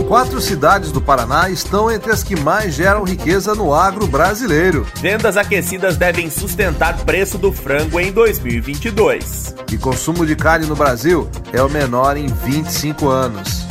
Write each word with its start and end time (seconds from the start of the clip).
Quatro 0.09 0.41
cidades 0.41 0.93
do 0.93 1.00
Paraná 1.00 1.50
estão 1.50 1.91
entre 1.91 2.12
as 2.12 2.23
que 2.23 2.38
mais 2.38 2.75
geram 2.75 3.02
riqueza 3.02 3.56
no 3.56 3.75
agro 3.75 4.06
brasileiro. 4.06 4.86
Vendas 5.00 5.36
aquecidas 5.36 5.96
devem 5.96 6.30
sustentar 6.30 7.05
preço 7.05 7.37
do 7.37 7.52
frango 7.52 7.98
em 7.98 8.12
2022. 8.12 9.56
E 9.73 9.77
consumo 9.77 10.24
de 10.24 10.37
carne 10.37 10.64
no 10.64 10.77
Brasil 10.77 11.28
é 11.52 11.61
o 11.61 11.69
menor 11.69 12.16
em 12.16 12.28
25 12.28 13.09
anos. 13.09 13.66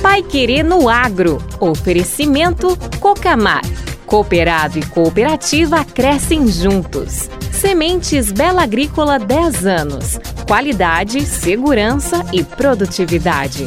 Pai 0.00 0.22
Querer 0.22 0.62
no 0.62 0.88
Agro. 0.88 1.38
Oferecimento 1.58 2.78
Cocamar. 3.00 3.62
Cooperado 4.06 4.78
e 4.78 4.86
cooperativa 4.86 5.84
crescem 5.84 6.46
juntos. 6.46 7.28
Sementes 7.50 8.30
Bela 8.30 8.62
Agrícola 8.62 9.18
10 9.18 9.66
anos. 9.66 10.20
Qualidade, 10.46 11.26
segurança 11.26 12.24
e 12.32 12.44
produtividade. 12.44 13.66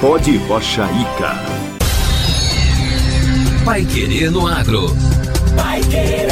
Pode 0.00 0.36
Rocha 0.48 0.84
Ica. 0.84 1.34
Pai 3.66 3.84
Querer 3.84 4.30
no 4.30 4.46
Agro. 4.46 4.86
Pai 5.54 5.82
Querer. 5.82 6.28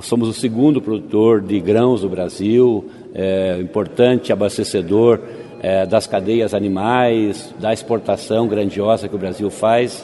somos 0.02 0.28
o 0.28 0.32
segundo 0.32 0.80
produtor 0.80 1.40
de 1.40 1.60
grãos 1.60 2.02
do 2.02 2.08
Brasil, 2.08 2.88
é, 3.14 3.58
importante 3.60 4.32
abastecedor 4.32 5.20
é, 5.60 5.86
das 5.86 6.06
cadeias 6.06 6.54
animais, 6.54 7.54
da 7.58 7.72
exportação 7.72 8.46
grandiosa 8.46 9.08
que 9.08 9.14
o 9.14 9.18
Brasil 9.18 9.50
faz. 9.50 10.02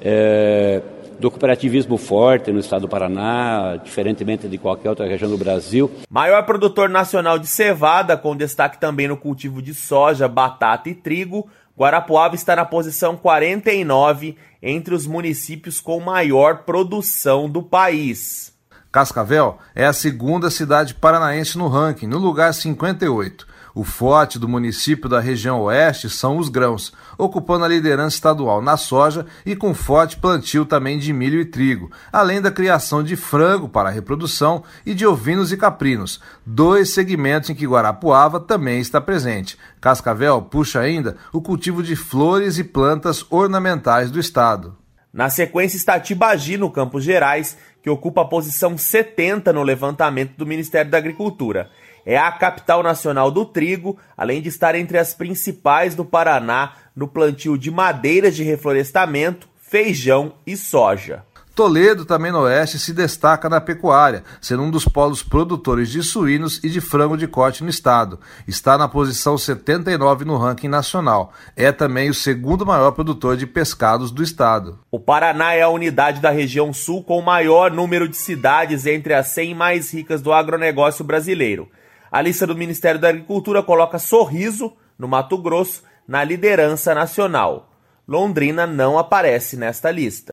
É, 0.00 0.82
do 1.18 1.30
cooperativismo 1.30 1.96
forte 1.96 2.52
no 2.52 2.60
estado 2.60 2.82
do 2.82 2.88
Paraná, 2.88 3.76
diferentemente 3.82 4.48
de 4.48 4.58
qualquer 4.58 4.90
outra 4.90 5.06
região 5.06 5.30
do 5.30 5.38
Brasil. 5.38 5.90
Maior 6.10 6.44
produtor 6.44 6.88
nacional 6.88 7.38
de 7.38 7.46
cevada, 7.46 8.16
com 8.16 8.36
destaque 8.36 8.78
também 8.78 9.08
no 9.08 9.16
cultivo 9.16 9.62
de 9.62 9.74
soja, 9.74 10.28
batata 10.28 10.88
e 10.88 10.94
trigo, 10.94 11.48
Guarapuava 11.76 12.34
está 12.34 12.54
na 12.54 12.64
posição 12.64 13.16
49 13.16 14.36
entre 14.62 14.94
os 14.94 15.06
municípios 15.06 15.80
com 15.80 15.98
maior 16.00 16.58
produção 16.64 17.48
do 17.48 17.62
país. 17.62 18.52
Cascavel 18.92 19.58
é 19.74 19.86
a 19.86 19.92
segunda 19.92 20.50
cidade 20.50 20.94
paranaense 20.94 21.56
no 21.56 21.66
ranking, 21.66 22.06
no 22.06 22.18
lugar 22.18 22.52
58. 22.52 23.46
O 23.74 23.84
forte 23.84 24.38
do 24.38 24.48
município 24.48 25.08
da 25.08 25.18
região 25.18 25.60
oeste 25.62 26.10
são 26.10 26.36
os 26.36 26.48
grãos, 26.48 26.92
ocupando 27.16 27.64
a 27.64 27.68
liderança 27.68 28.16
estadual 28.16 28.60
na 28.60 28.76
soja 28.76 29.24
e 29.46 29.56
com 29.56 29.72
forte 29.72 30.18
plantio 30.18 30.66
também 30.66 30.98
de 30.98 31.12
milho 31.12 31.40
e 31.40 31.44
trigo, 31.44 31.90
além 32.12 32.40
da 32.40 32.50
criação 32.50 33.02
de 33.02 33.16
frango 33.16 33.68
para 33.68 33.88
reprodução 33.88 34.62
e 34.84 34.92
de 34.92 35.06
ovinos 35.06 35.52
e 35.52 35.56
caprinos, 35.56 36.20
dois 36.44 36.90
segmentos 36.90 37.48
em 37.48 37.54
que 37.54 37.66
Guarapuava 37.66 38.38
também 38.38 38.80
está 38.80 39.00
presente. 39.00 39.56
Cascavel 39.80 40.42
puxa 40.42 40.80
ainda 40.80 41.16
o 41.32 41.40
cultivo 41.40 41.82
de 41.82 41.96
flores 41.96 42.58
e 42.58 42.64
plantas 42.64 43.24
ornamentais 43.30 44.10
do 44.10 44.20
estado. 44.20 44.76
Na 45.12 45.28
sequência 45.28 45.76
está 45.76 46.00
Tibagi, 46.00 46.56
no 46.56 46.70
Campos 46.70 47.04
Gerais, 47.04 47.56
que 47.82 47.90
ocupa 47.90 48.22
a 48.22 48.26
posição 48.26 48.78
70 48.78 49.52
no 49.52 49.62
levantamento 49.62 50.36
do 50.36 50.46
Ministério 50.46 50.90
da 50.90 50.96
Agricultura. 50.96 51.68
É 52.04 52.18
a 52.18 52.30
capital 52.32 52.82
nacional 52.82 53.30
do 53.30 53.44
trigo, 53.44 53.98
além 54.16 54.42
de 54.42 54.48
estar 54.48 54.74
entre 54.74 54.98
as 54.98 55.14
principais 55.14 55.94
do 55.94 56.04
Paraná 56.04 56.72
no 56.94 57.08
plantio 57.08 57.56
de 57.56 57.70
madeiras 57.70 58.34
de 58.34 58.42
reflorestamento, 58.42 59.48
feijão 59.56 60.34
e 60.46 60.56
soja. 60.56 61.24
Toledo, 61.54 62.06
também 62.06 62.32
no 62.32 62.40
oeste, 62.40 62.78
se 62.78 62.94
destaca 62.94 63.46
na 63.46 63.60
pecuária, 63.60 64.24
sendo 64.40 64.62
um 64.62 64.70
dos 64.70 64.86
polos 64.86 65.22
produtores 65.22 65.90
de 65.90 66.02
suínos 66.02 66.58
e 66.64 66.70
de 66.70 66.80
frango 66.80 67.14
de 67.14 67.26
corte 67.28 67.62
no 67.62 67.68
estado. 67.68 68.18
Está 68.48 68.78
na 68.78 68.88
posição 68.88 69.36
79 69.36 70.24
no 70.24 70.38
ranking 70.38 70.68
nacional. 70.68 71.30
É 71.54 71.70
também 71.70 72.08
o 72.08 72.14
segundo 72.14 72.64
maior 72.64 72.92
produtor 72.92 73.36
de 73.36 73.46
pescados 73.46 74.10
do 74.10 74.22
estado. 74.22 74.78
O 74.90 74.98
Paraná 74.98 75.52
é 75.52 75.60
a 75.60 75.68
unidade 75.68 76.22
da 76.22 76.30
região 76.30 76.72
sul 76.72 77.04
com 77.04 77.18
o 77.18 77.24
maior 77.24 77.70
número 77.70 78.08
de 78.08 78.16
cidades 78.16 78.86
entre 78.86 79.12
as 79.12 79.26
100 79.26 79.54
mais 79.54 79.92
ricas 79.92 80.22
do 80.22 80.32
agronegócio 80.32 81.04
brasileiro. 81.04 81.68
A 82.12 82.20
lista 82.20 82.46
do 82.46 82.54
Ministério 82.54 83.00
da 83.00 83.08
Agricultura 83.08 83.62
coloca 83.62 83.98
Sorriso, 83.98 84.74
no 84.98 85.08
Mato 85.08 85.38
Grosso, 85.38 85.82
na 86.06 86.22
liderança 86.22 86.94
nacional. 86.94 87.72
Londrina 88.06 88.66
não 88.66 88.98
aparece 88.98 89.56
nesta 89.56 89.90
lista. 89.90 90.30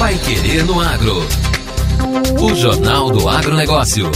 Pai 0.00 0.18
Querer 0.18 0.64
no 0.64 0.80
Agro. 0.80 1.20
O 2.42 2.56
Jornal 2.56 3.08
do 3.12 3.28
Agronegócio. 3.28 4.10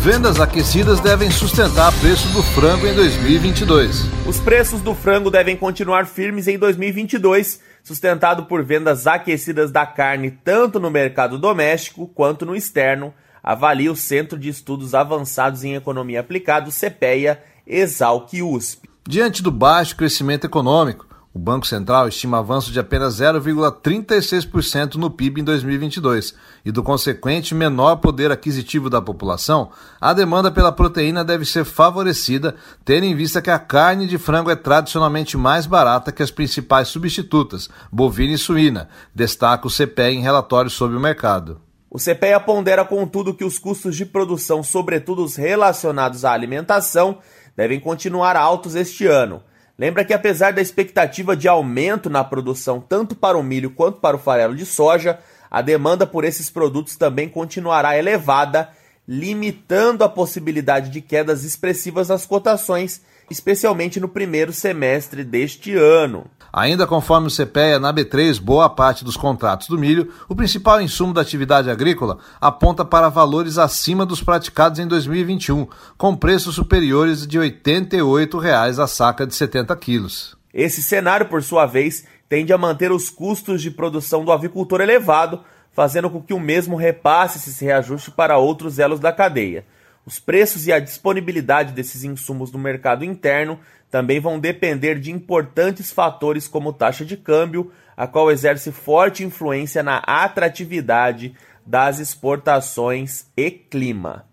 Vendas 0.00 0.40
aquecidas 0.40 0.98
devem 0.98 1.30
sustentar 1.30 1.92
preço 2.00 2.26
do 2.30 2.42
frango 2.42 2.88
em 2.88 2.94
2022. 2.96 4.26
Os 4.26 4.40
preços 4.40 4.80
do 4.80 4.96
frango 4.96 5.30
devem 5.30 5.56
continuar 5.56 6.06
firmes 6.06 6.48
em 6.48 6.58
2022, 6.58 7.60
sustentado 7.84 8.46
por 8.46 8.64
vendas 8.64 9.06
aquecidas 9.06 9.70
da 9.70 9.86
carne 9.86 10.32
tanto 10.42 10.80
no 10.80 10.90
mercado 10.90 11.38
doméstico 11.38 12.08
quanto 12.08 12.44
no 12.44 12.56
externo, 12.56 13.14
avalia 13.44 13.92
o 13.92 13.96
Centro 13.96 14.38
de 14.38 14.48
Estudos 14.48 14.94
Avançados 14.94 15.62
em 15.62 15.74
Economia 15.74 16.20
Aplicada, 16.20 16.70
CPEA, 16.70 17.42
Exalc 17.66 18.32
USP. 18.42 18.88
Diante 19.06 19.42
do 19.42 19.50
baixo 19.50 19.94
crescimento 19.94 20.46
econômico, 20.46 21.06
o 21.34 21.38
Banco 21.38 21.66
Central 21.66 22.06
estima 22.06 22.38
avanço 22.38 22.70
de 22.70 22.78
apenas 22.78 23.16
0,36% 23.16 24.94
no 24.94 25.10
PIB 25.10 25.40
em 25.40 25.44
2022 25.44 26.32
e 26.64 26.70
do 26.70 26.80
consequente 26.80 27.56
menor 27.56 27.96
poder 27.96 28.30
aquisitivo 28.30 28.88
da 28.88 29.02
população, 29.02 29.70
a 30.00 30.12
demanda 30.12 30.52
pela 30.52 30.70
proteína 30.70 31.24
deve 31.24 31.44
ser 31.44 31.64
favorecida, 31.64 32.54
tendo 32.84 33.04
em 33.04 33.16
vista 33.16 33.42
que 33.42 33.50
a 33.50 33.58
carne 33.58 34.06
de 34.06 34.16
frango 34.16 34.48
é 34.48 34.54
tradicionalmente 34.54 35.36
mais 35.36 35.66
barata 35.66 36.12
que 36.12 36.22
as 36.22 36.30
principais 36.30 36.86
substitutas, 36.86 37.68
bovina 37.90 38.34
e 38.34 38.38
suína, 38.38 38.88
destaca 39.12 39.66
o 39.66 39.70
CPE 39.70 40.14
em 40.14 40.22
relatório 40.22 40.70
sobre 40.70 40.96
o 40.96 41.00
mercado. 41.00 41.63
O 41.94 41.98
CPEA 42.00 42.40
pondera, 42.40 42.84
contudo, 42.84 43.32
que 43.32 43.44
os 43.44 43.56
custos 43.56 43.96
de 43.96 44.04
produção, 44.04 44.64
sobretudo 44.64 45.22
os 45.22 45.36
relacionados 45.36 46.24
à 46.24 46.32
alimentação, 46.32 47.18
devem 47.56 47.78
continuar 47.78 48.34
altos 48.34 48.74
este 48.74 49.06
ano. 49.06 49.40
Lembra 49.78 50.04
que 50.04 50.12
apesar 50.12 50.52
da 50.52 50.60
expectativa 50.60 51.36
de 51.36 51.46
aumento 51.46 52.10
na 52.10 52.24
produção 52.24 52.80
tanto 52.80 53.14
para 53.14 53.38
o 53.38 53.44
milho 53.44 53.70
quanto 53.70 54.00
para 54.00 54.16
o 54.16 54.18
farelo 54.18 54.56
de 54.56 54.66
soja, 54.66 55.20
a 55.48 55.62
demanda 55.62 56.04
por 56.04 56.24
esses 56.24 56.50
produtos 56.50 56.96
também 56.96 57.28
continuará 57.28 57.96
elevada, 57.96 58.70
limitando 59.06 60.02
a 60.02 60.08
possibilidade 60.08 60.90
de 60.90 61.00
quedas 61.00 61.44
expressivas 61.44 62.08
nas 62.08 62.26
cotações 62.26 63.02
especialmente 63.30 64.00
no 64.00 64.08
primeiro 64.08 64.52
semestre 64.52 65.24
deste 65.24 65.74
ano. 65.74 66.26
Ainda 66.52 66.86
conforme 66.86 67.26
o 67.26 67.30
CPEA, 67.30 67.80
na 67.80 67.92
B3, 67.92 68.40
boa 68.40 68.70
parte 68.70 69.04
dos 69.04 69.16
contratos 69.16 69.66
do 69.66 69.76
milho, 69.76 70.12
o 70.28 70.36
principal 70.36 70.80
insumo 70.80 71.12
da 71.12 71.20
atividade 71.20 71.68
agrícola 71.68 72.18
aponta 72.40 72.84
para 72.84 73.08
valores 73.08 73.58
acima 73.58 74.06
dos 74.06 74.22
praticados 74.22 74.78
em 74.78 74.86
2021, 74.86 75.66
com 75.98 76.14
preços 76.14 76.54
superiores 76.54 77.26
de 77.26 77.38
88 77.38 78.38
reais 78.38 78.78
a 78.78 78.86
saca 78.86 79.26
de 79.26 79.34
70 79.34 79.74
quilos. 79.76 80.36
Esse 80.52 80.80
cenário, 80.80 81.26
por 81.26 81.42
sua 81.42 81.66
vez, 81.66 82.04
tende 82.28 82.52
a 82.52 82.58
manter 82.58 82.92
os 82.92 83.10
custos 83.10 83.60
de 83.60 83.70
produção 83.70 84.24
do 84.24 84.30
avicultor 84.30 84.80
elevado, 84.80 85.40
fazendo 85.72 86.08
com 86.08 86.22
que 86.22 86.32
o 86.32 86.38
mesmo 86.38 86.76
repasse 86.76 87.50
esse 87.50 87.64
reajuste 87.64 88.12
para 88.12 88.38
outros 88.38 88.78
elos 88.78 89.00
da 89.00 89.12
cadeia. 89.12 89.64
Os 90.06 90.18
preços 90.18 90.66
e 90.66 90.72
a 90.72 90.78
disponibilidade 90.78 91.72
desses 91.72 92.04
insumos 92.04 92.52
no 92.52 92.58
mercado 92.58 93.04
interno 93.04 93.58
também 93.90 94.20
vão 94.20 94.38
depender 94.38 94.98
de 94.98 95.10
importantes 95.10 95.90
fatores 95.92 96.46
como 96.46 96.72
taxa 96.72 97.04
de 97.04 97.16
câmbio, 97.16 97.72
a 97.96 98.06
qual 98.06 98.30
exerce 98.30 98.70
forte 98.72 99.24
influência 99.24 99.82
na 99.82 99.98
atratividade 99.98 101.34
das 101.64 102.00
exportações 102.00 103.26
e 103.36 103.50
clima. 103.50 104.26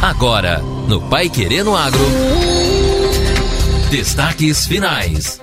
Agora, 0.00 0.58
no 0.86 1.08
Pai 1.08 1.28
Querendo 1.28 1.74
Agro, 1.74 2.04
destaques 3.90 4.66
finais. 4.66 5.40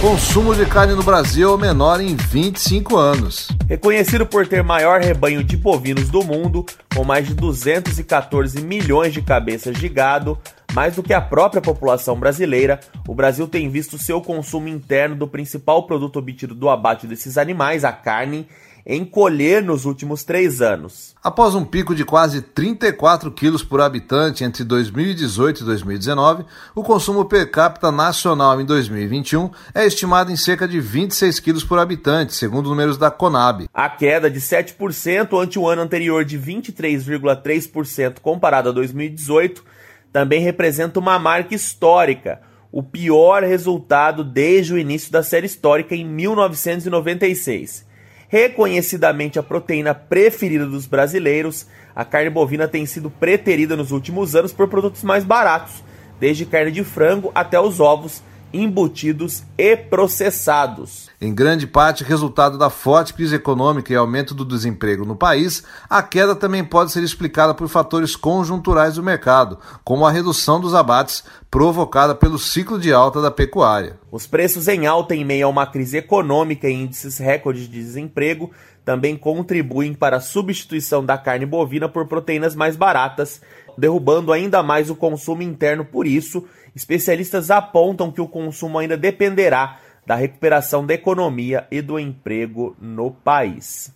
Consumo 0.00 0.54
de 0.54 0.66
carne 0.66 0.94
no 0.94 1.02
Brasil 1.02 1.50
é 1.50 1.54
o 1.54 1.58
menor 1.58 2.00
em 2.00 2.14
25 2.14 2.96
anos. 2.96 3.48
Reconhecido 3.66 4.26
por 4.26 4.46
ter 4.46 4.62
maior 4.62 5.00
rebanho 5.00 5.42
de 5.42 5.56
bovinos 5.56 6.10
do 6.10 6.22
mundo, 6.22 6.64
com 6.94 7.04
mais 7.04 7.26
de 7.26 7.34
214 7.34 8.60
milhões 8.60 9.12
de 9.12 9.22
cabeças 9.22 9.76
de 9.78 9.88
gado, 9.88 10.38
mais 10.74 10.96
do 10.96 11.02
que 11.02 11.14
a 11.14 11.20
própria 11.20 11.62
população 11.62 12.18
brasileira, 12.18 12.80
o 13.08 13.14
Brasil 13.14 13.48
tem 13.48 13.68
visto 13.70 13.96
seu 13.96 14.20
consumo 14.20 14.68
interno 14.68 15.16
do 15.16 15.28
principal 15.28 15.86
produto 15.86 16.18
obtido 16.18 16.54
do 16.54 16.68
abate 16.68 17.06
desses 17.06 17.38
animais, 17.38 17.84
a 17.84 17.92
carne, 17.92 18.46
encolher 18.86 19.62
nos 19.62 19.84
últimos 19.84 20.24
três 20.24 20.60
anos. 20.60 21.14
Após 21.22 21.54
um 21.54 21.64
pico 21.64 21.94
de 21.94 22.04
quase 22.04 22.42
34 22.42 23.30
quilos 23.30 23.62
por 23.62 23.80
habitante 23.80 24.44
entre 24.44 24.62
2018 24.62 25.62
e 25.62 25.64
2019, 25.64 26.44
o 26.74 26.82
consumo 26.82 27.24
per 27.24 27.50
capita 27.50 27.90
nacional 27.90 28.60
em 28.60 28.64
2021 28.64 29.50
é 29.74 29.86
estimado 29.86 30.30
em 30.30 30.36
cerca 30.36 30.68
de 30.68 30.80
26 30.80 31.40
quilos 31.40 31.64
por 31.64 31.78
habitante, 31.78 32.34
segundo 32.34 32.68
números 32.68 32.98
da 32.98 33.10
Conab. 33.10 33.66
A 33.72 33.88
queda 33.88 34.30
de 34.30 34.40
7% 34.40 35.40
ante 35.40 35.58
o 35.58 35.66
ano 35.66 35.82
anterior 35.82 36.24
de 36.24 36.38
23,3% 36.38 38.20
comparado 38.20 38.68
a 38.68 38.72
2018 38.72 39.64
também 40.12 40.40
representa 40.40 41.00
uma 41.00 41.18
marca 41.18 41.54
histórica, 41.54 42.40
o 42.70 42.82
pior 42.82 43.42
resultado 43.42 44.22
desde 44.22 44.74
o 44.74 44.78
início 44.78 45.10
da 45.10 45.22
série 45.22 45.46
histórica 45.46 45.94
em 45.94 46.04
1996. 46.04 47.93
Reconhecidamente 48.34 49.38
a 49.38 49.44
proteína 49.44 49.94
preferida 49.94 50.66
dos 50.66 50.86
brasileiros, 50.86 51.68
a 51.94 52.04
carne 52.04 52.30
bovina 52.30 52.66
tem 52.66 52.84
sido 52.84 53.08
preterida 53.08 53.76
nos 53.76 53.92
últimos 53.92 54.34
anos 54.34 54.52
por 54.52 54.66
produtos 54.66 55.04
mais 55.04 55.22
baratos, 55.22 55.84
desde 56.18 56.44
carne 56.44 56.72
de 56.72 56.82
frango 56.82 57.30
até 57.32 57.60
os 57.60 57.78
ovos 57.78 58.24
embutidos 58.54 59.42
e 59.58 59.76
processados. 59.76 61.10
Em 61.20 61.34
grande 61.34 61.66
parte, 61.66 62.04
resultado 62.04 62.56
da 62.56 62.70
forte 62.70 63.12
crise 63.12 63.34
econômica 63.34 63.92
e 63.92 63.96
aumento 63.96 64.32
do 64.34 64.44
desemprego 64.44 65.04
no 65.04 65.16
país, 65.16 65.64
a 65.90 66.02
queda 66.02 66.36
também 66.36 66.64
pode 66.64 66.92
ser 66.92 67.02
explicada 67.02 67.52
por 67.52 67.68
fatores 67.68 68.14
conjunturais 68.14 68.94
do 68.94 69.02
mercado, 69.02 69.58
como 69.82 70.06
a 70.06 70.10
redução 70.10 70.60
dos 70.60 70.74
abates 70.74 71.24
provocada 71.50 72.14
pelo 72.14 72.38
ciclo 72.38 72.78
de 72.78 72.92
alta 72.92 73.20
da 73.20 73.30
pecuária. 73.30 73.98
Os 74.10 74.26
preços 74.26 74.68
em 74.68 74.86
alta 74.86 75.14
em 75.14 75.24
meio 75.24 75.46
a 75.46 75.50
uma 75.50 75.66
crise 75.66 75.96
econômica 75.96 76.68
e 76.68 76.72
índices 76.72 77.18
recordes 77.18 77.68
de 77.68 77.80
desemprego 77.80 78.50
também 78.84 79.16
contribuem 79.16 79.94
para 79.94 80.18
a 80.18 80.20
substituição 80.20 81.04
da 81.04 81.16
carne 81.16 81.46
bovina 81.46 81.88
por 81.88 82.06
proteínas 82.06 82.54
mais 82.54 82.76
baratas, 82.76 83.40
derrubando 83.76 84.32
ainda 84.32 84.62
mais 84.62 84.90
o 84.90 84.96
consumo 84.96 85.42
interno 85.42 85.84
por 85.84 86.06
isso 86.06 86.46
especialistas 86.74 87.50
apontam 87.50 88.10
que 88.10 88.20
o 88.20 88.28
consumo 88.28 88.78
ainda 88.78 88.96
dependerá 88.96 89.78
da 90.06 90.14
recuperação 90.14 90.84
da 90.84 90.94
economia 90.94 91.66
e 91.70 91.80
do 91.80 91.98
emprego 91.98 92.76
no 92.80 93.10
país. 93.10 93.92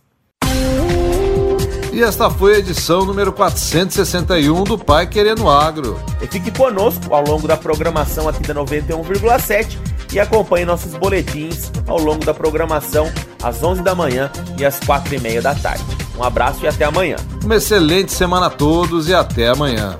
E 1.92 2.02
esta 2.02 2.30
foi 2.30 2.54
a 2.54 2.58
edição 2.58 3.04
número 3.04 3.32
461 3.32 4.62
do 4.62 4.78
Pai 4.78 5.06
Querendo 5.06 5.48
Agro. 5.48 5.98
E 6.22 6.26
fique 6.26 6.50
conosco 6.50 7.12
ao 7.12 7.24
longo 7.24 7.48
da 7.48 7.56
programação 7.56 8.28
aqui 8.28 8.46
da 8.46 8.54
91,7 8.54 9.78
e 10.12 10.20
acompanhe 10.20 10.64
nossos 10.64 10.94
boletins 10.94 11.72
ao 11.86 11.98
longo 11.98 12.24
da 12.24 12.32
programação 12.32 13.10
às 13.42 13.62
11 13.62 13.82
da 13.82 13.94
manhã 13.94 14.30
e 14.58 14.64
às 14.64 14.78
4 14.80 15.14
e 15.14 15.18
meia 15.18 15.42
da 15.42 15.54
tarde. 15.54 16.07
Um 16.18 16.24
abraço 16.24 16.64
e 16.64 16.68
até 16.68 16.84
amanhã. 16.84 17.16
Uma 17.44 17.56
excelente 17.56 18.12
semana 18.12 18.46
a 18.46 18.50
todos 18.50 19.08
e 19.08 19.14
até 19.14 19.48
amanhã. 19.48 19.96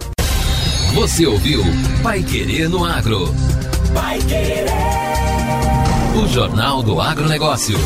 Você 0.95 1.27
ouviu 1.27 1.63
Pai 2.03 2.23
Querer 2.23 2.69
no 2.69 2.85
Agro. 2.85 3.33
Pai 3.95 4.19
Querer. 4.21 4.67
O 6.17 6.27
Jornal 6.27 6.83
do 6.83 7.01
Agronegócio. 7.01 7.79